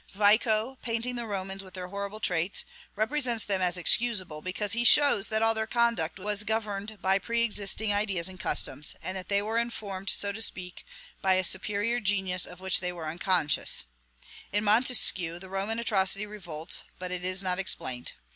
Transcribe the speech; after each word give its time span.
Vico, 0.15 0.79
painting 0.81 1.15
the 1.15 1.27
Romans 1.27 1.63
with 1.63 1.75
their 1.75 1.89
horrible 1.89 2.19
traits, 2.19 2.65
represents 2.95 3.43
them 3.43 3.61
as 3.61 3.77
excusable, 3.77 4.41
because 4.41 4.73
he 4.73 4.83
shows 4.83 5.29
that 5.29 5.43
all 5.43 5.53
their 5.53 5.67
conduct 5.67 6.17
was 6.17 6.43
governed 6.43 6.99
by 7.03 7.19
preexisting 7.19 7.93
ideas 7.93 8.27
and 8.27 8.39
customs, 8.39 8.95
and 9.03 9.15
that 9.15 9.27
they 9.27 9.43
were 9.43 9.59
informed, 9.59 10.09
so 10.09 10.31
to 10.31 10.41
speak, 10.41 10.87
by 11.21 11.35
a 11.35 11.43
superior 11.43 11.99
genius 11.99 12.47
of 12.47 12.59
which 12.59 12.79
they 12.79 12.91
were 12.91 13.05
unconscious; 13.05 13.83
in 14.51 14.63
Montesquieu, 14.63 15.37
the 15.37 15.49
Roman 15.49 15.77
atrocity 15.77 16.25
revolts, 16.25 16.81
but 16.97 17.11
is 17.11 17.43
not 17.43 17.59
explained. 17.59 18.13